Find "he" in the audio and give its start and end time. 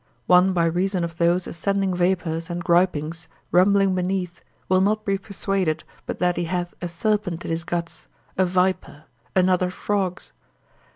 6.37-6.45